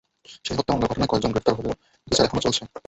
[0.45, 1.75] সেই হত্যা মামলার ঘটনার কয়েকজন গ্রেপ্তার করা হলেও
[2.07, 2.61] বিচার এখনো চলছে।